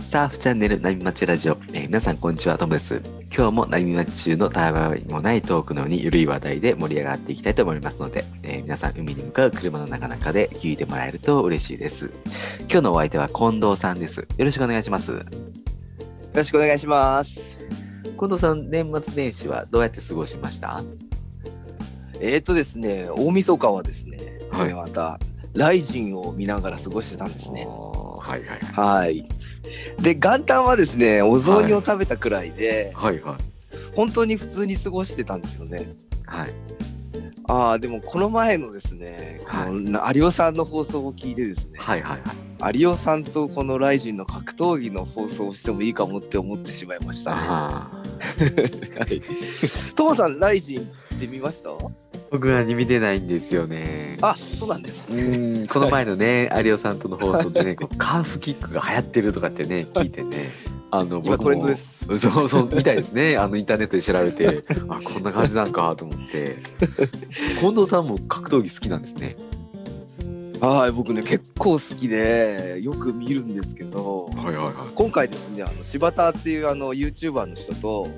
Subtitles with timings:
[0.00, 3.02] サーフチャンネル波町ラジオ、えー皆さんこんにちは、トムです。
[3.36, 12.10] 今日も波町中のたわいもないトークのようにゆるい話題で盛り上がっていきたいと思いますので、えー皆さん海に向かう車の中々で聞いてもらえると嬉しいです。
[12.62, 14.26] 今日のお相手は近藤さんです。
[14.36, 15.12] よろしくお願いします。
[15.12, 15.22] よ
[16.34, 17.58] ろしくお願いします。
[18.18, 20.82] 近藤さん、年末年始はどうやって過ごしました？
[22.20, 25.18] えーとですね、大晦日はですね、はいこれまた、
[25.54, 27.66] ライジンを見ながら過ごしてたんですね。
[27.66, 29.04] はいはいはい。
[29.04, 29.28] はい。
[30.00, 33.36] で、元旦はですね、お雑煮を食べたくらいで、はいはい。
[33.94, 35.88] 本当に普通に過ごしてたんですよね。
[36.26, 36.50] はい。
[37.48, 39.68] ああ、でもこの前のですね、は
[40.12, 42.20] い有オさんの放送を聞いてですね、はいはい
[42.60, 42.78] はい。
[42.80, 47.36] 有オさんとこのライジンの格闘技の放送をしてもいいかもって思ってしまいましたね。
[47.42, 47.90] あ
[48.98, 49.22] はい。
[49.94, 50.84] トモさん、ライジンっ
[51.20, 51.70] て見ました？
[51.70, 51.90] ー
[52.32, 54.16] 僕は見てないんですよね。
[54.20, 55.12] あ、そうなんです。
[55.12, 55.16] う
[55.62, 60.48] んこの前のね、有オさんとの放送でね、こうカーフキックが流行ってるとかってね、聞いてね、
[60.90, 62.04] あの僕も今トレンドです。
[62.18, 63.36] そうそう、みたいですね。
[63.38, 66.56] あのインターネットで調べて、あ、こんな感じなんかと思って。
[67.60, 69.36] 近藤さんも格闘技好きなんですね。
[70.60, 78.08] はい、僕ね結構好きでよく見るんですけど、はいはいは今回ですねあの柴田っていうあの YouTuber の人と。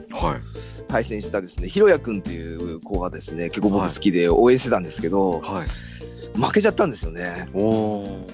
[0.87, 5.69] 対戦したですねひろやくんっていう子がですね結構はい僕好きで応援してたんですけど、はい。
[6.41, 7.49] 負けちゃったんですよね。
[7.53, 8.27] おお。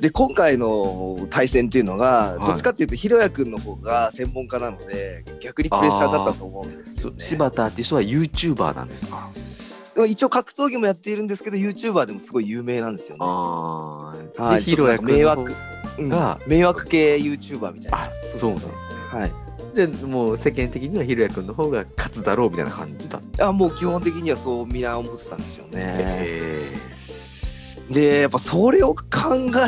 [0.00, 7.16] で今回の対戦っていうのが、はいどっちかっていうとひろやくんの方が専門家なので逆にプレッシャーだったと思うんですよ、ね。
[7.18, 9.28] 柴田っていう人は YouTuber なんですか？
[10.06, 13.24] 一応格闘技もやっているんですけど YouTuber でもすごい有名なんですよね。
[13.24, 14.42] ああ。
[14.42, 15.52] はいで、ヒロヤ君迷惑
[15.98, 18.04] うんが迷惑系 YouTuber みたいな。
[18.04, 19.20] あ、そうなんですね。
[19.20, 19.32] はい。
[19.74, 23.48] じゃあもう世間的にはヒロヤ君の方が勝つだろうみたいな感じだった。
[23.48, 25.70] あもう基本的にはそうみんな思ってたんですよね。
[25.74, 26.72] へ
[27.90, 29.02] でやっぱそれを考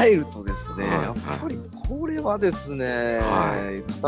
[0.06, 3.56] えるとですね、はいやっぱりこれはですね、は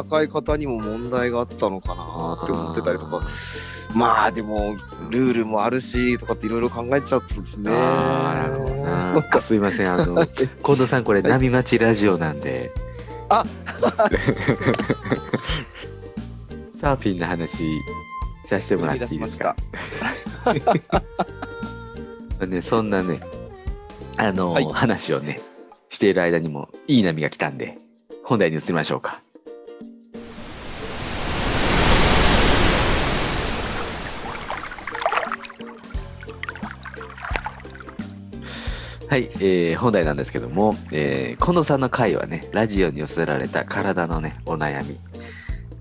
[0.06, 3.20] 戦い方にも問題があったのかなって思ってたりとか
[3.94, 4.76] まあでも
[5.10, 7.70] ルールもあるしとかっていろいろ考えちゃうとですね。
[7.72, 9.16] なるほどな。
[9.32, 12.70] あすいません、あの、 近藤さん、これ、波町ラジオなんで。
[13.28, 13.44] あ
[16.80, 17.64] サーフィンの話
[18.46, 19.56] させてもらっていいですか？
[22.46, 23.20] ね、そんなね、
[24.16, 25.40] あの、はい話をね、
[25.88, 27.78] している間にも、いい波が来たんで、
[28.24, 29.20] 本題に移りましょうか。
[39.08, 44.98] はい、えー本題なんですけども、えー近藤さんの回はね、ラジオに寄せられた体のね、お悩み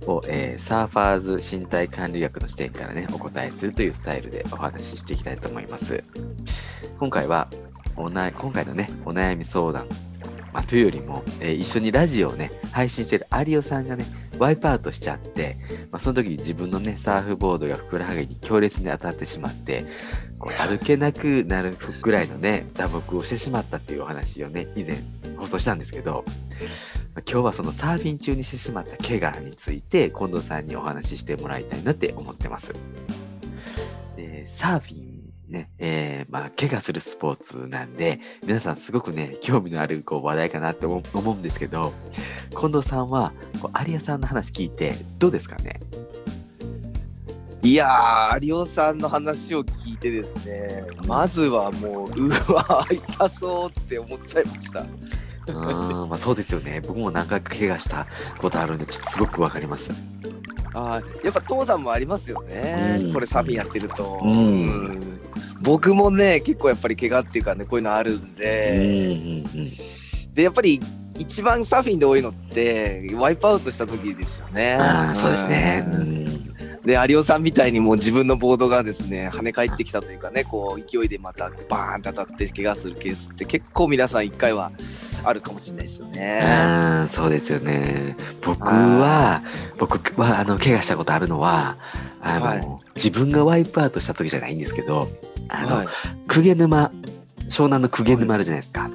[0.05, 6.03] を、えーサーファーズ身体管理学の視点からね、お答えするというスタイルでお話ししていきたいと思います。
[6.99, 7.47] 今回は、
[7.95, 9.87] おな今回のね、お悩み相談、
[10.53, 14.05] まあ、というよりも、えー一緒にラジオをね、配信してる有オさんがね、
[14.39, 15.57] ワイプアウトしちゃって、
[15.91, 19.85] まあ、その時に自分のね、サーフボードがふくらはぎに強烈に当たってしまって、
[20.39, 24.97] こう歩けなくなるぐらいのね、打撲をしてしまったっていうお話をね、以前
[25.37, 26.23] 放送したんですけど、
[27.13, 32.73] まあ今日はそのサーフィン中にしてしまった怪我について、近藤さんにお話ししてもらいたいなって思ってます。
[34.15, 35.10] でサーフィン
[35.51, 41.93] ね、えーまあ、怪我するスポーツなんで、皆さんすごくね、興味のあるこう話題かなって思思うんですけど、
[42.51, 45.79] 近藤さんは、こう有谷さんの話聞いて、どうですかね？
[47.63, 54.79] いやー有オさんの話を聞いてですねまずはもううわ痛そうって思っちゃいました。
[54.79, 56.81] うーん、まあそうですよね。
[56.81, 58.07] 僕も何回か怪我した
[58.39, 59.91] ことあるんで、ちょっとすごくわかります。
[60.73, 64.37] あーやっぱ父さんもありますよね、うんこれサーフィンやってると、うんう
[64.93, 65.19] ん
[65.61, 69.07] 僕もね結構やっぱり怪我っていうかねこういうのあるんうんで、
[69.53, 69.71] うんうん。
[70.33, 70.79] でやっぱり
[71.19, 75.83] 一番サーフィンで多いのってワイプアウトした時ですよねああ、そうですね。
[75.87, 76.30] ううんん。
[76.85, 84.71] で有オさんみたいにもう自分のボードがですね跳ね返ってきたというかねこう勢いでまたバーンと当たって怪我するケースって結構皆さん一回は
[85.23, 86.41] あるかもしれないですよね。
[86.43, 88.15] ああ、そうですよね。
[88.41, 89.43] 僕は、
[89.77, 91.77] 僕は、あの、怪我したことあるのは、
[92.21, 95.07] あの、はい自分がワイプアウトした時じゃないんですけど、
[95.47, 95.87] あの、はい
[96.27, 96.91] 鵠沼、
[97.47, 98.89] 湘南の鵠沼あるじゃないですか。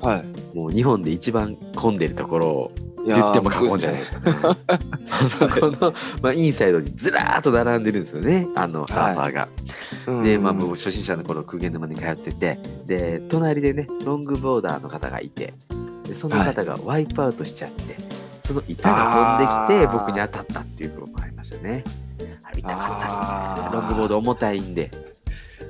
[0.00, 2.72] はいもう日本で一番混んでるところを
[3.06, 4.36] 言っても過言じゃないですかね。
[5.26, 9.48] そこの、まあ、インサイドにずらーっと並んでるんですよね、あのサーファーが。
[10.06, 15.54] うんで、まあ、もう初心者の頃、鵠沼に通ってて、で、隣でね、ロングボーダーの方がいて、
[16.06, 17.96] でその方がワイプアウトしちゃって、
[18.40, 21.84] その板が飛んできて、僕に当たったっていうのもありましたね。
[22.42, 23.70] あれ痛かったですね。
[23.72, 24.90] ロングボード重たいんで。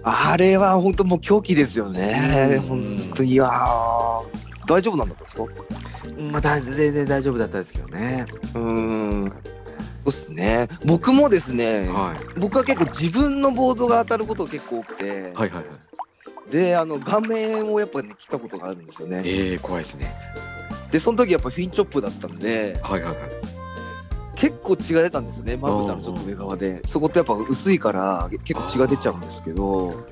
[0.03, 2.59] あれは本当もう狂気ですよね。
[2.61, 4.39] うん本当にいやー
[4.75, 5.44] 大丈夫なんだったんですか？
[6.32, 8.26] まあ、だ全然大丈夫だったんですけどね。
[8.55, 9.31] うーん。
[9.31, 9.37] そ
[10.06, 10.69] うっすね。
[10.84, 12.40] 僕もですね、はい。
[12.40, 16.50] 僕は結構自分のボードが当たることが結構多くて、はいはいはい。
[16.50, 19.22] で、あの、顔面をやっぱね、切ったことがあるんですよね。
[19.25, 20.12] ええ怖いですね。
[20.90, 23.22] で、その時やっぱフィンチョップだったんで、はいはいはい。
[24.34, 26.81] 結構血が出たんですよね、まぶたのちょっと上側で。
[26.87, 30.06] そこってやっぱ薄いから、結構血が出ちゃうんですけど、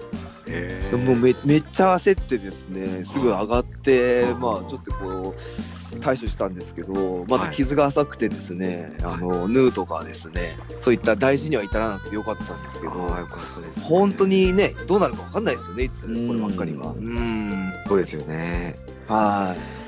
[0.49, 14.27] えでもうめめっちゃ焦ってですね、すぐ上がって、はいまあちょっとこう、対処したんですけど、まだはい傷が浅くてですね、はいあの、ヌーとかですね、そういった大事には至らなくてよかったんですけど、ああよかったです、本当。
[14.27, 16.95] にね、どうなるか分かんないですよね、いつ、こうんればっかりは。
[16.99, 17.73] うん。
[17.87, 18.77] そうですよね。
[19.09, 19.79] はい。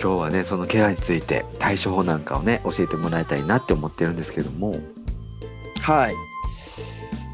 [0.00, 4.74] 今日はねその怪我について対処法なんかをね教えてもらいたいなって思ってるんですけども。
[5.82, 6.14] はい。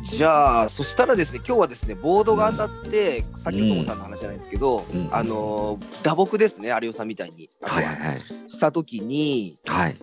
[0.07, 7.51] じゃあ、そしたらですね、今日はですね、ボードが当たって、さっきのともさんの話じゃないですけど、うんあのー打撲ですね、有吉さんみたいに。
[7.63, 8.21] あとははいはいはい。
[8.21, 9.97] したときに、はい。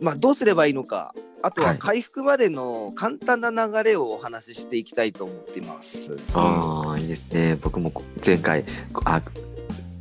[0.00, 6.16] まあ、どうすればいいのか、あとははい回復までの簡単な流れをお話ししていきたいと思っています。
[6.34, 7.58] ああいいですね。
[7.60, 8.64] 僕もこ前回
[9.04, 9.20] あ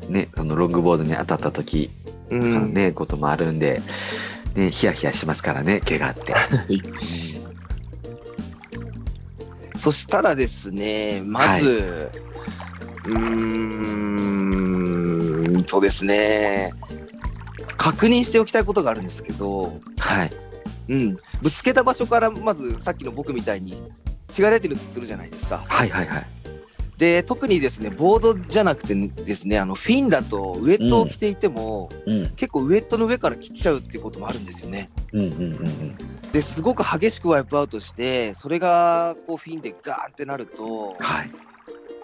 [0.07, 1.89] ねあのロングボードに当たった時
[2.30, 3.81] うのん、ね、こともあるんで。
[4.56, 6.33] ね、ヒヤヒヤしますからね、怪我って。
[9.81, 12.11] そしたらですね、まず、
[13.07, 13.17] うー
[15.59, 16.71] ん、そうですね、
[17.77, 20.31] 確認しておきたいことがあるんですけど、はい。
[20.87, 23.73] うん、ぶつけた場所からまずさっきの僕みたいに
[24.29, 25.63] 血が出てるとするじゃないですか。
[25.67, 26.25] はいはいはい。
[27.01, 32.30] で特にですねボードじゃなくてですねあのフィンだとウエットを着ていても、うん。
[32.36, 34.92] 結構ウエットの上から切っちゃうっていうこともあるんですよね。
[35.12, 35.98] うんうんうんうん。
[36.31, 41.31] ですごく激しくワイプアウトしてそれがこうフィンでガーンってなるとはい。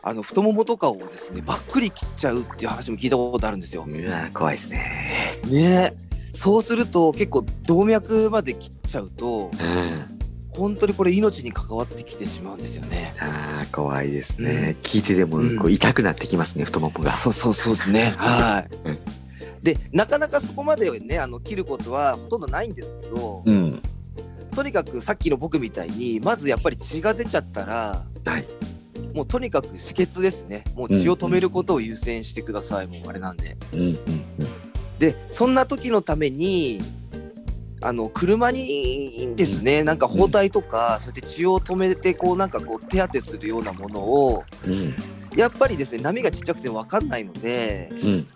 [0.02, 3.86] あの太ももとかをですねばっくり切っちゃうっていう話も聞いたことあるんですよ。
[3.88, 5.40] うわ怖いですね。
[5.46, 5.94] ね
[6.34, 10.17] そうすると結構動脈まで切っちゃうとうん。
[10.58, 13.16] 本当にこれ命に関わってきてしまうんですよね。
[13.20, 14.76] ああ怖いですね。
[14.82, 17.12] 聞いてでもうんこう痛くなってきますね、太ももが。
[17.12, 18.14] そうそうそうですね。
[18.18, 18.98] はいうん。
[19.62, 23.82] でなかなかそこまでねあの切ることはほとんどないんですけど、うん。
[24.56, 28.48] とにかくさっきの僕みたいにまずやっぱり血が出ちゃったらはい。
[29.14, 33.58] もうとにかく止血ですねもう血を止めることを優先してください、もうあれなんで。
[33.74, 33.98] うんうんうん。
[34.98, 36.82] でそんな時のために
[37.82, 44.94] あの車にですねなんか包帯とか、そうやって血を止めてこうなんかこう手当てするようなものをうん。
[45.36, 48.28] やっぱりですね波がちっちゃくて分かんないのでうん。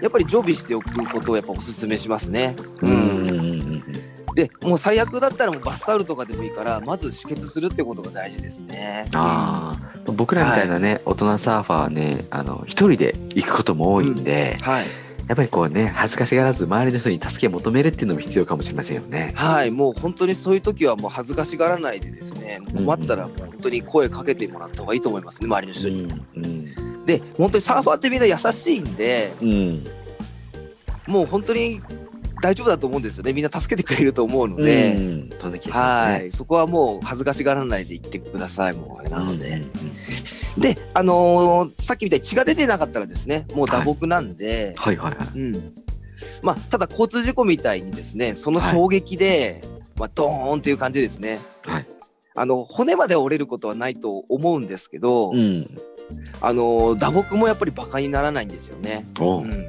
[0.00, 2.56] やっぱり常備しておくことをやっぱお勧めしますね。
[2.80, 3.50] うんうんうん
[4.34, 9.08] でもう最悪だったらもうバスタオルとかでもいいからまず止血するってことが大事ですね。
[9.14, 9.76] あ
[10.06, 14.86] あ、僕らみたいなね、大人サーファーはね、あの、一人で行くことも多いんで、はい、
[15.30, 19.32] やっぱりこうね、恥ずかしがらず周りの人に助けを求めるっていうのも必要かもしれませんよね。
[19.36, 26.02] はい、もう本当にそういう時はもう恥ずかしがらないでですね困ったら本当に声かけてもらった方がいいと思いますね周りの人に。
[26.34, 27.06] うん。
[27.06, 29.84] で本当にサーファーってみんな優しいんでうん。
[31.06, 31.80] もう本当に
[32.42, 34.94] 大丈夫だと思うんですよねみんな助けてくれると思うので。
[34.94, 35.60] うん、そんね。
[35.70, 39.46] はい、そこはもう恥ずかしがらないで言ってください、もうあれなので。
[39.46, 39.70] うんうん
[40.58, 45.38] で、あのーさっきみたいに血が出てなかったらですね、もう打撲なんで、はいはいはい。
[45.38, 45.72] うん。
[46.42, 49.62] まあ、ただ交通事故みたいにですね、その衝撃で、
[49.96, 51.40] まあ、ドーンっていう感じですね。
[51.64, 51.86] はい。
[52.34, 55.78] あの、骨まで折れることはないと思うんですけど、うん。
[56.40, 59.06] あのー打撲もやっぱりバカにならないんですよね。
[59.18, 59.64] おううん。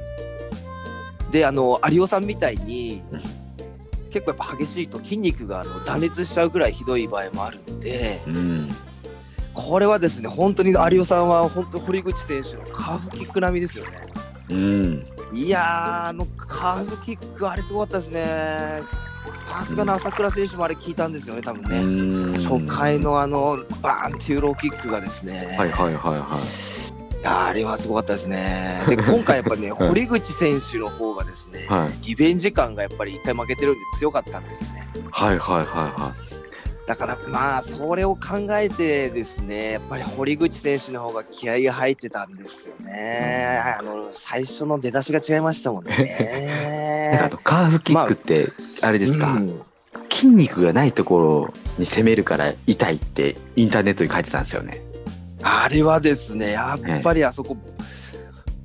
[1.30, 3.22] で、あの、有吉さんみたいにうん、
[4.10, 8.68] 結構やっぱ激しいと筋肉があの断裂しちゃうぐらいひどい場合もあるので、うん。
[9.54, 13.90] これはですね、本当に有吉さんは本当堀口選手のカーフキック並みですよね。
[14.50, 15.06] うん。
[15.32, 18.82] いやー、あのカーフキック、あれすごかったですね。
[19.38, 21.80] さすがの朝倉選手もあれ聞いたんですよね、多分ね。
[21.80, 22.98] うん初回。
[22.98, 26.38] のあのバーンっていうローキックがですね、はいはいはいは
[27.16, 27.18] い。
[27.20, 28.82] いやーあれはすごかったですね。
[28.88, 34.86] で、 今回やっぱね、はい堀口選手の方がですね、はいリベンジ感がやっぱり一回負けてるんで強かったんですよね。
[35.10, 36.12] はいはいはいは
[36.86, 43.62] だからまあそれを考えてですねやっぱり堀口選手の方が気合が入ってたんですよね。
[43.78, 45.88] あの最初の出だしが違いいましたもんい。
[45.88, 47.28] なんかあね。
[47.30, 48.48] のカーフキックって、
[48.82, 49.62] あれですか、うん
[50.10, 54.82] 筋肉がないところに攻めるから痛いってインターネットに書いてたんですよね。
[55.42, 57.56] あれはですねやっぱりあそこ、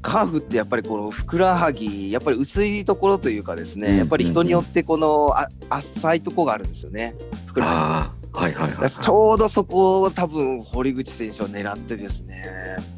[0.02, 7.16] カーフってやっぱりこのふくらはぎやっぱり薄いところというかですね、うんやっぱり人によってこのあ浅いところがあるんですよね
[7.48, 8.92] ふくらはあはいはいはい。
[8.92, 12.36] ちょうどそこを多分堀口選手を狙ってですね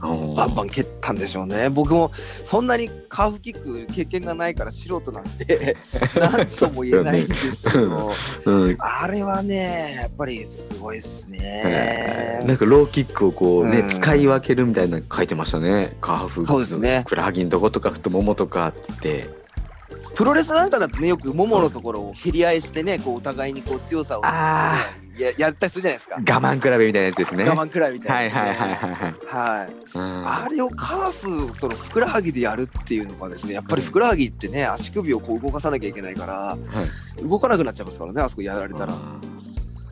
[0.02, 0.66] バンバン。
[0.66, 5.76] ン蹴ったんでしょうね僕もそんなにカーフキック経験がないから素人なんで
[6.16, 8.12] 何とも言えないんですけど、
[8.46, 8.78] うん。
[8.80, 12.44] あれはねやっぱりすごいっすね。
[12.46, 15.96] なんかローキックをこうね、うん使い分けるみたいなの書いてましたね。
[16.00, 16.44] カーフ。
[16.44, 19.28] そうですねふくらはぎのとことか太ももとかっつって。
[20.16, 24.76] プロレスなんかだとねよくもものところを蹴り合いしてねこうお互いにこう強さを、ね、あ
[25.20, 26.16] ややったりするじゃないですか。
[26.16, 27.44] 我慢比べみたいなやつですね。
[27.44, 29.60] 我慢くらいみたはいいな、はいはいはいはい。
[29.60, 36.58] はい、うんあれをカーフそのふくらはぎでやるっていうのがですねやっぱりふくらはぎってね足首をこう動かさなきゃいけないから、
[37.22, 38.94] 動かなくなっちゃいますからねあそこやられたら。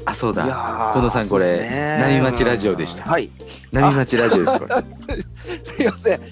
[0.06, 0.44] あ、そうだ。
[0.44, 3.30] 近藤さんこれね波町ラジオでしたうんはい。
[3.74, 4.76] 波町ラジオですこれ。
[5.64, 6.22] す すいません。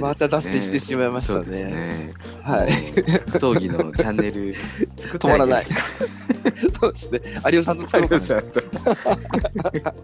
[0.00, 1.64] また脱線してしまいましたね。
[1.64, 2.14] ね。
[2.42, 2.68] はい。
[3.38, 5.66] 闘技のチャンネル止まらない。
[6.80, 7.20] そうですね。
[7.46, 9.94] 有吉さんと作ろうかな。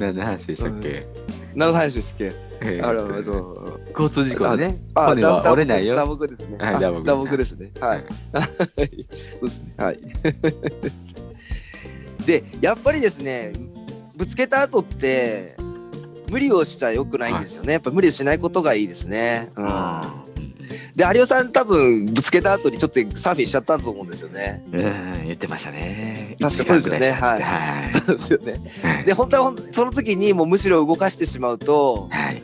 [0.00, 1.06] 何の話でしたっけ？
[1.54, 2.32] 何の話ですっけ？
[2.60, 4.78] えーあのあの交通事故でね。
[4.94, 6.16] あ骨は折れない打よ。
[6.16, 6.56] 撲ですね。
[6.58, 7.70] はい打撲ですね。
[7.80, 8.04] はい。
[8.30, 9.74] そうですね。
[9.76, 9.98] はい。
[12.26, 13.52] で、やっぱりですね、
[14.16, 15.56] ぶつけた後って
[16.34, 17.74] 無理をしちゃよくないんですよね。
[17.74, 19.52] やっぱ無理しないことがいいですね。
[19.54, 19.64] うん。
[19.66, 20.24] うん
[20.96, 24.64] で、有吉さん多分ぶつけた後にちょっとサーフィンしちゃったと思うんですよね。
[24.72, 26.36] うん言ってましたね。
[26.40, 28.72] 確かそうですよね一時間ぐらいしたっつってそうですよね。
[28.82, 29.04] はい。
[29.04, 32.42] で、本当はその時にもうむしろ動かしてしまうと、はい。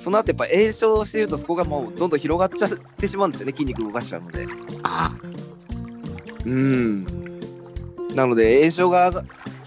[0.00, 3.52] その後やっぱ炎症してるとそこがもうどんどん広がっちゃってしまうんですよね。
[3.52, 4.46] 筋肉動かしちゃうので。
[4.82, 5.12] あ、
[6.44, 7.04] うん。
[8.14, 9.12] なので炎症が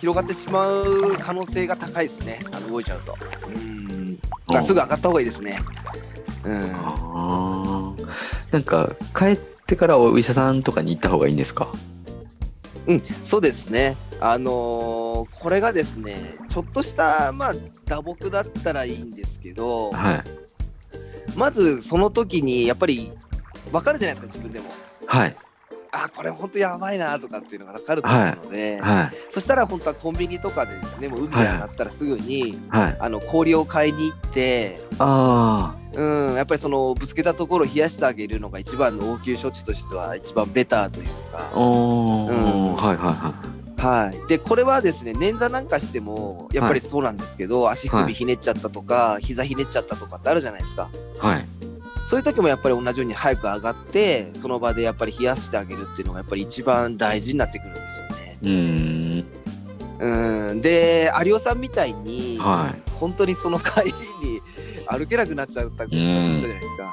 [0.01, 2.39] 広がってしまう可能性が高いですね。
[2.51, 3.15] あの動いちゃうと。
[3.47, 4.19] うん。
[4.19, 5.59] だからすぐ上がった方がいいですね。
[6.43, 6.71] うん。
[8.51, 11.71] なんか帰ってからお医者さんとかに行った方がいいんですか？
[12.87, 13.95] うん、そうですね。
[14.19, 17.53] あのーこれがですね、ちょっとしたまあ
[17.85, 20.23] 打撲だったらいいんですけど、はい
[21.35, 23.11] まずその時にやっぱり
[23.71, 24.65] 分かるじゃないですか自分でも。
[25.05, 25.35] はい
[25.93, 29.11] あこれ本当やばいなとかっていうのが分かると思うので、はい。
[29.29, 32.97] そしたら本当はコンビニとかでですねもう海に上がったらすぐに、はい。
[32.99, 41.59] あの氷を買いに行ってあうんやっぱりそのぶつけたところを冷やしてあげるのが一番の応急処置としては一番ベターというあ、か。
[41.59, 42.31] おー。
[42.31, 42.75] うん。
[42.75, 43.33] はいはいは
[43.81, 50.87] はい、でこれはですね捻挫なんかしてもやっぱりそうなんですけど、足首ひねっちゃったとか、膝ひねっちゃったとかってあるじゃないですか。
[51.15, 51.45] いはい。
[52.11, 58.37] そういう時もやっぱり同じように早く上がってその場でやっぱり冷やしてあげるっていうのがやっぱり一番大事になってくるんですよね。
[58.41, 59.23] うー
[60.03, 64.41] んうんで有吉さんみたいに、はい本当にその帰りに
[64.87, 66.91] 歩けなくなっちゃったことじゃないですか。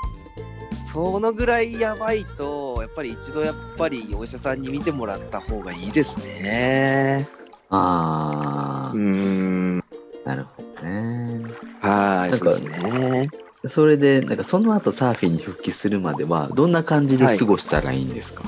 [0.93, 7.29] そのぐらいやばいとやっぱり一度やっぱりお医者さんに見てもらった方がいいですね。
[7.71, 9.79] ああ、ん
[10.25, 11.43] なるほどね。
[11.83, 13.29] はい、そうですね。
[13.65, 18.45] それでなんかその後サーフィンに復帰するまではどんな感じで過ごしたらいいんですか？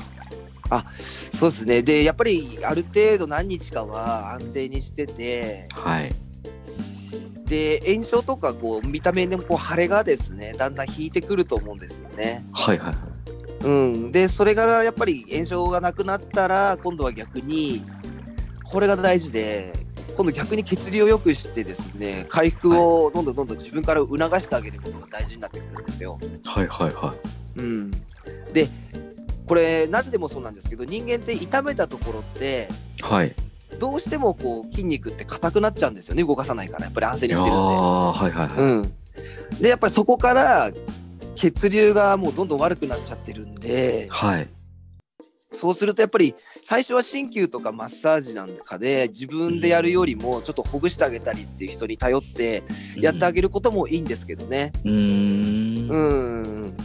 [1.33, 1.81] そうですね。
[1.81, 6.13] で、やっぱりある程度何日かは安静にしてて、はい
[7.45, 12.45] で、炎症とかこう見た目でもこう腫れがですね、だんだん引いてくると思うんですよね。
[12.53, 13.65] はいはいはい。
[13.65, 14.11] うん。
[14.13, 17.83] で、それがやっぱり炎症がなくなったら、今度は逆に、
[18.63, 19.73] これが大事で、
[20.15, 26.19] 今度逆に血流を良くしてですね、回復をどんどんどんどん自分から促してあげることが大事になってくるんですよ。
[26.45, 27.15] はいはいは
[27.57, 27.91] うん。
[28.53, 28.69] で、
[29.47, 33.03] これ何でもそうなんですけど人間って痛めたところってい。
[33.03, 33.33] はい。
[33.79, 37.61] どうしてもこう筋肉って硬くなっちゃうんですよね動かさないからやっぱり安静にしてるんで。
[37.61, 38.57] ーはいはいはい。
[38.57, 40.71] うん、でやっぱりそこから
[41.35, 44.47] 血流がもうどんどん悪くなっちゃってるんではい。
[45.53, 52.63] そうするとやっぱり最初は鍼灸とかマッサージなんかで自分でやるよりもちょっとほぐしてあげたりっていう人に頼って
[52.97, 54.71] やってあげることもいいんですけどね。
[54.85, 55.89] うーん。
[55.89, 55.97] う
[56.37, 56.77] ん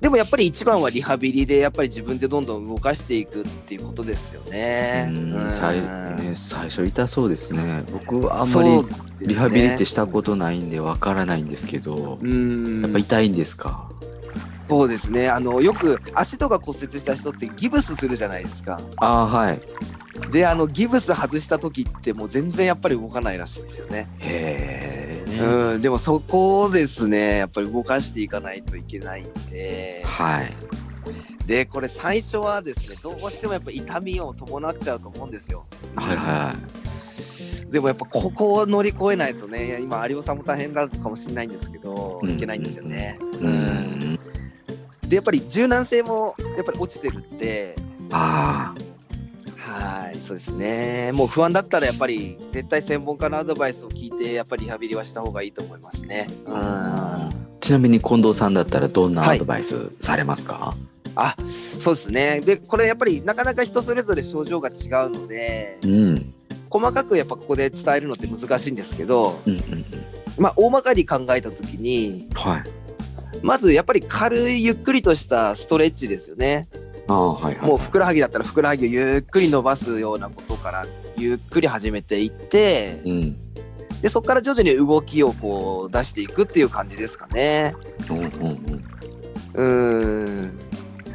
[0.00, 5.10] でもやっぱり一番はリハビリでやっぱり自分でどんどん動かしていくっていうことですよね。
[5.54, 7.82] 最ね最初痛そうですね。
[7.90, 8.70] 僕はあんまり
[9.26, 13.90] リハビリってしたことないんでわからないんですけど、うんやっぱ痛いんですか？
[14.68, 18.78] そうですねあのよく足とか骨折した人ってギブスするじゃないですか。
[18.98, 19.60] ああはい。
[20.30, 24.08] であのギブス外した時ってもう全然やっぱり動かないらしいですよね。
[24.18, 25.38] へえ。
[25.38, 30.54] うん、でもそこをですねやっぱり動かしていかないといけないんではい。
[31.46, 35.64] でこれ最初はですねどうしてもやっぱ痛みを伴っちゃうと思うんですよ。
[35.96, 36.54] はいは
[37.70, 43.18] でもやっぱここを乗り越えないとね今有吉さんも大変だかもしれないんですけど、うんいけないんですよね。
[43.20, 43.24] い。
[43.36, 44.18] うん。
[45.08, 47.74] でやっぱり柔軟性もやっぱり落ちてるんで
[48.12, 48.74] あ
[49.56, 56.26] はいそうですねもう不安だったらやっぱり絶対専門家のアドバイスを聞いてやっぱりリハビリはした方がいいと思いますね。
[56.46, 57.30] うんあ。
[57.60, 60.74] ちなみに近藤さんだったらどんなアドバイスされますか、
[61.16, 61.34] あ
[61.80, 66.34] そうですねでこれやっぱりなかなか人それぞれ症状が違うのでうん。
[66.70, 69.84] 細かくやっぱここで伝えるのって難しいんですけどうんうんうん。
[70.38, 72.62] まあ大まかに考えた時にはい。
[73.42, 76.68] まずやっぱり軽いゆっくりとしたストレッチですよね。
[77.08, 77.66] ああ、はいはい。
[77.66, 83.36] もうふくらはぎだったらふくらはぎをゆっくり伸ばすようなことからゆっくり始めていってうん。
[84.00, 87.74] でそこから徐々に動きをこう出していくっていう感じですかね。
[88.08, 88.84] うんうんうん。
[89.54, 90.58] うーん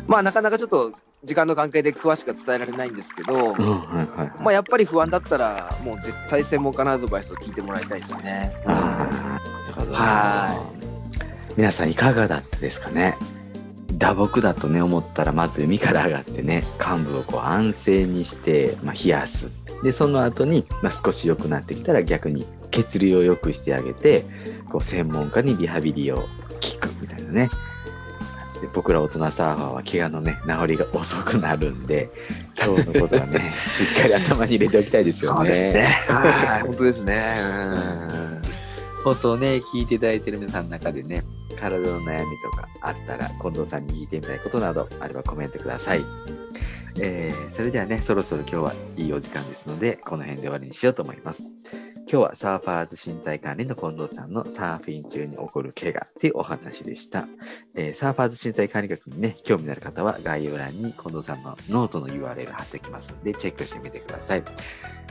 [0.08, 4.32] まあなかなかちょっと時間の関係で詳しくは伝えられないんですけど、うん、はいはいはい。
[4.42, 8.52] まあやっぱり不安だったらもう絶対専門家のアドバイスを聞いてもらいたいですね。
[8.66, 10.83] あーなるほどは
[11.56, 13.16] 皆さんいかがだったですかね？
[13.98, 19.52] 打撲だとね思ったらまず海から上がってね患部をこう安静にして、まあ、冷やす
[19.84, 24.26] でその後に、まあ、少し良くなってきたら逆に血流を良くしてあげて
[24.70, 26.24] こう専門家にリハビリを
[26.60, 27.50] 聞くみたいなね
[28.74, 32.10] 僕ら大人サーファーは怪我のね治りが遅くなるんで
[32.64, 35.38] 今日のことはね しっかり頭に入れておきたいですよね。
[35.38, 35.84] そうですね。
[36.08, 38.33] はい、本当ですね。
[39.04, 41.24] 放送ね、聞いていただいている皆さんの中でね、
[41.60, 46.02] 体の悩みとかあったら、近藤さんに聞いてみたいことなどあればコメントください。
[47.02, 51.44] えーそれではね、そろそろ今日はいいお時間ですので、この辺で終わりにしようと思います。
[52.14, 57.28] 今日はサーファーズ身体管理の近藤さんのサーフィン中に起こる怪我っていうお話でした。
[57.74, 64.44] えーサーファーズ身体管理学にね、興味のある方は概要欄に近藤さんのノートの URL 貼っておきますので、チェックしてみてください。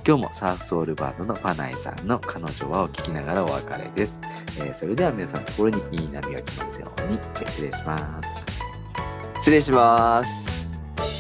[0.07, 4.21] 今日もサーフソウルバンドのパナイさんの彼女はを聞きながらお別れです。
[4.59, 8.47] えーそれでは皆さんのところにいい波が来ますように、えー失礼します。
[9.39, 10.49] 失礼します。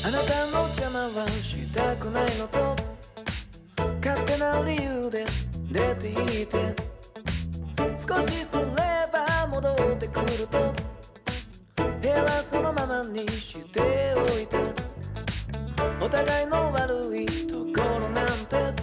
[0.06, 2.76] あなたの邪魔はしたくないのと
[4.00, 5.26] 勝手な理由で
[5.72, 6.76] 出ていて。
[8.06, 8.62] 少しすれ
[9.10, 10.74] ば戻ってくると。
[12.00, 14.58] 部屋はそのままにしておいた
[16.04, 18.74] お互いの悪いところなんて。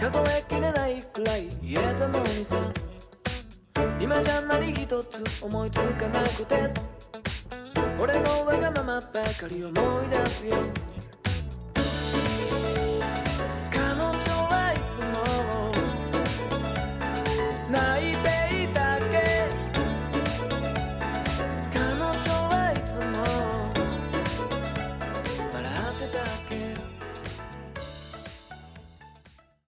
[0.00, 2.56] 数えきれないくらい言えたのにさ。
[4.00, 6.74] 今じゃ何一つ思いつかなくて。
[8.00, 10.89] 俺のわがままばかり思い出すよ。